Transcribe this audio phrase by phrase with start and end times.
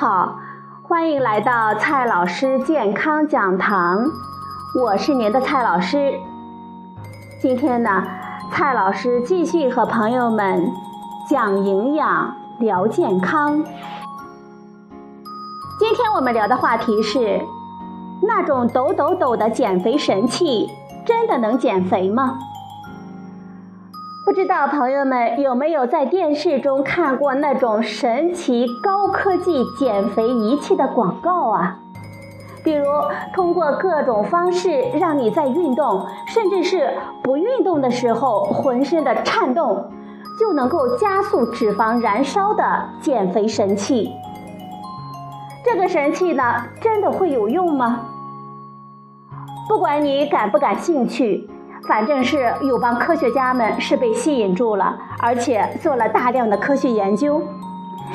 [0.00, 0.38] 好，
[0.84, 4.06] 欢迎来到蔡老师健康讲堂，
[4.80, 6.14] 我是您的蔡老师。
[7.42, 8.04] 今天呢，
[8.52, 10.70] 蔡老师继续和朋友们
[11.28, 13.56] 讲营养、聊健康。
[15.80, 17.40] 今天我们聊的话题是：
[18.22, 20.70] 那种抖抖抖的减肥神器，
[21.04, 22.38] 真的能减肥吗？
[24.28, 31.78] 不知道朋友们有没有在电视中看过那种神奇高科技减肥仪器的广告啊？
[32.62, 32.84] 比如
[33.32, 39.90] 通过各种方式让你在运动，甚至是不运动的时候浑身的颤动，
[40.38, 44.12] 就能够加速脂肪燃烧的减肥神器。
[45.64, 48.02] 这个神器呢，真的会有用吗？
[49.66, 51.48] 不管你感不感兴趣。
[51.86, 57.42] 反正是有帮科学家们是被吸引住了，而且做了大量的科学研究。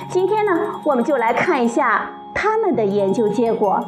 [0.10, 0.52] 今天呢，
[0.84, 3.80] 我们就来看一下他们的研究结果。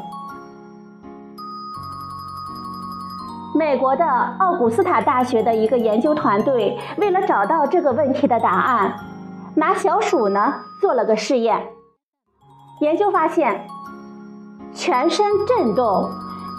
[3.58, 4.06] 美国的
[4.40, 8.96] 奥古斯塔大学的一个研究团队为了找到这个问题的答案，
[9.56, 11.68] 拿小鼠呢做了个试验。
[12.81, 13.66] 研究发现，
[14.73, 16.09] 全身震动。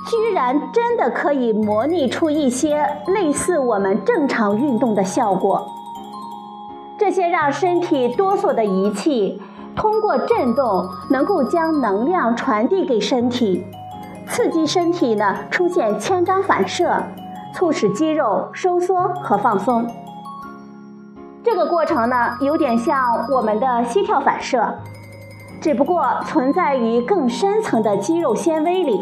[0.06, 5.66] 居然真的可以模拟出一些类似我们正常运动的效果。
[6.96, 9.42] 这些让身体哆嗦的仪器，
[9.74, 13.66] 通过震动能够将能量传递给身体，
[14.28, 17.02] 刺激身体呢出现牵张反射，
[17.52, 19.86] 促使肌肉收缩和放松。
[21.42, 24.72] 这个过程呢有点像我们的膝跳反射，
[25.60, 29.00] 只不过存在于更深层的肌肉纤维里。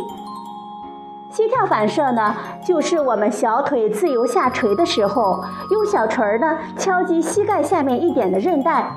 [1.34, 2.32] 膝跳反射呢，
[2.64, 8.88] 就是我们小腿自由下垂的时候，用小锤儿呢敲击膝盖下面一点的韧带。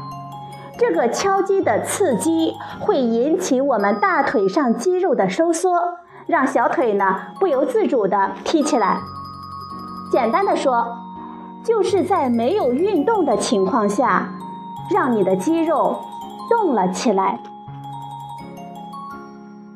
[0.78, 5.72] 这个敲击的刺激会引起我们大腿上肌肉的收缩，
[6.28, 9.00] 让小腿呢不由自主地踢起来。
[10.12, 10.86] 简单的说，
[11.64, 14.30] 就是在没有运动的情况下，
[14.92, 16.02] 让你的肌肉
[16.52, 17.40] 动了起来。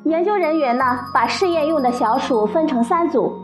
[0.03, 3.37] 研究人员呢，把试验用的小鼠分成三组，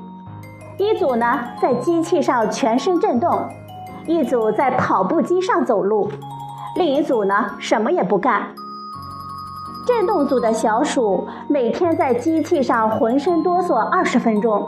[0.80, 3.48] 一组呢在机器上全身震动，
[4.08, 6.10] 一组在跑步机上走路，
[6.76, 8.42] 另一组呢什么也不干。
[9.86, 14.68] 震动组的小鼠每天在机器上浑身哆嗦二十分钟，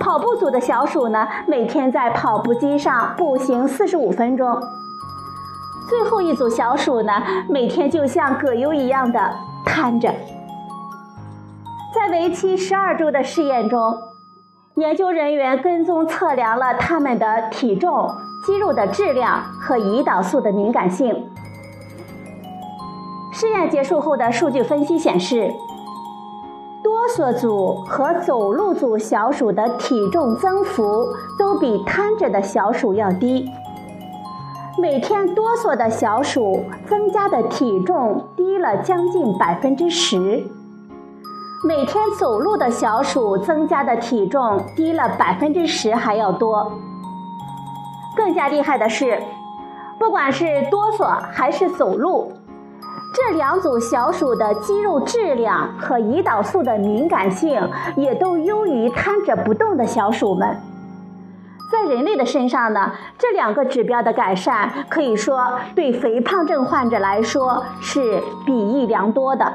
[0.00, 4.58] 跑步组的小鼠呢每天在跑步机上步行四十五分钟，
[5.86, 7.12] 最后一组小鼠呢
[7.46, 9.20] 每天就像葛优一样的
[9.66, 10.10] 瘫着。
[11.94, 13.96] 在为期十二周的试验中，
[14.74, 18.10] 研究人员跟踪测量了它们的体重、
[18.44, 21.24] 肌肉的质量和胰岛素的敏感性。
[23.32, 25.52] 试验结束后的数据分析显示，
[26.82, 31.06] 哆嗦组和走路组小鼠的体重增幅
[31.38, 33.48] 都比瘫着的小鼠要低。
[34.82, 40.44] 每天哆嗦的小鼠增加的体重低了将近百分之十。
[41.66, 46.70] 每天走路的小鼠增加的体重低了百分之十还要多。
[48.14, 49.18] 更加厉害的是，
[49.98, 52.30] 不管是哆嗦还是走路，
[53.14, 57.58] 这两组小鼠的肌肉质量和胰岛素的敏感性
[57.96, 60.54] 也都优于瘫着不动的小鼠们。
[61.72, 69.50] 在人类的身上呢，这两个指标的改善可以说对肥胖症患者来说是裨益良多的。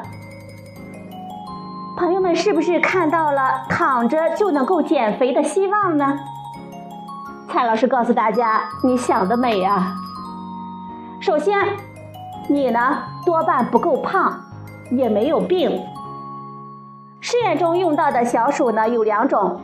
[2.00, 6.18] 朋友们，是不是看到了躺着就能够减肥的希望呢？
[7.50, 9.98] 蔡老师告诉大家，你想得美啊！
[11.20, 11.60] 首先，
[12.48, 12.80] 你呢
[13.26, 14.34] 多半不够胖，
[14.92, 15.78] 也没有病。
[17.20, 19.60] 试验中用到的小鼠呢有两种，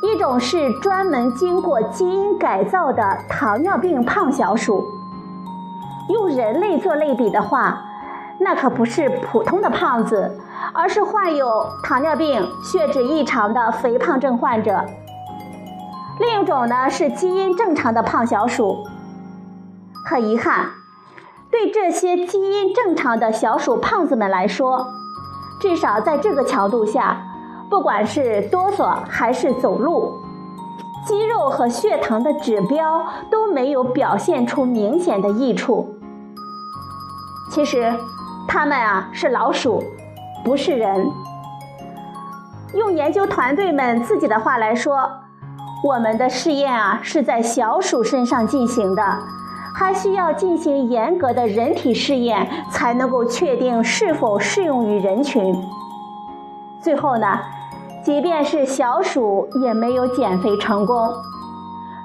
[0.00, 4.80] 一种是专门经过基因改造的糖尿病胖小鼠。
[6.08, 7.83] 用人类做类比的话，
[8.44, 10.38] 那可不是普通的胖子。
[10.72, 14.84] 而是患有糖尿病、血脂异常的肥胖症患者。
[16.18, 18.84] 另一种呢是基因正常的胖小鼠。
[20.06, 20.70] 很遗憾，
[21.50, 24.86] 对这些基因正常的小鼠胖子们来说，
[25.60, 27.22] 至少在这个强度下，
[27.70, 30.12] 不管是哆嗦还是走路，
[31.06, 35.94] 肌肉和血糖的指标都没有表现出明显的益处。
[37.50, 37.92] 其实，
[38.46, 39.82] 他们啊是老鼠。
[40.44, 41.10] 不是人。
[42.74, 45.10] 用研究团队们自己的话来说，
[45.82, 49.02] 我们的试验啊是在小鼠身上进行的，
[49.74, 55.56] 还需要进行严格的人体试验，才能够确定是否适用于人群。
[56.82, 57.40] 最后呢，
[58.04, 61.08] 即便是小鼠也没有减肥成功，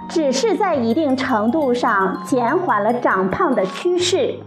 [0.07, 4.39] 只是在一定程度上减缓了长胖的趋势，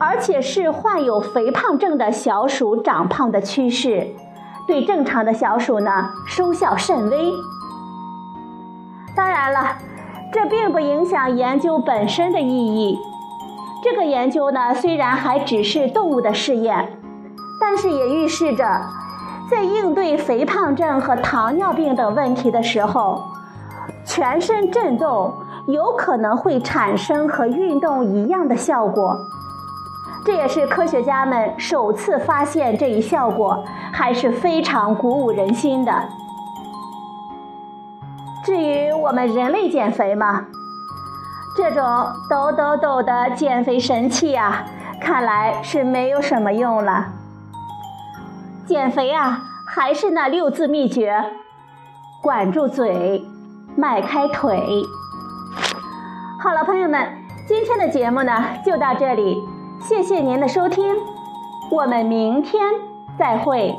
[0.00, 4.08] 而且是患有肥胖症的小鼠长胖的趋势，
[4.66, 7.30] 对正常的小鼠呢收效甚微。
[9.14, 9.76] 当然了。
[10.32, 12.96] 这并不影响研究本身的意义。
[13.82, 16.96] 这个研究呢，虽然还只是动物的试验，
[17.60, 18.64] 但是也预示着，
[19.50, 23.24] 在应对肥胖症和糖尿病等问题的时候，
[24.04, 25.34] 全身振动
[25.66, 29.18] 有可能会产生和运动一样的效果。
[30.24, 35.92] 这也是科学家们首次发现这一效果，还是非常鼓舞人心的。
[38.44, 40.46] 至于我们人类减肥嘛，
[41.56, 41.82] 这种
[42.28, 44.64] 抖抖抖的减肥神器啊，
[45.00, 47.08] 看来是没有什么用了。
[48.66, 51.24] 减肥啊，还是那六字秘诀：
[52.22, 53.24] 管住嘴，
[53.76, 54.82] 迈开腿。
[56.42, 57.08] 好了，朋友们，
[57.46, 58.32] 今天的节目呢
[58.64, 59.36] 就到这里，
[59.80, 60.84] 谢谢您的收听，
[61.70, 62.62] 我们明天
[63.18, 63.76] 再会。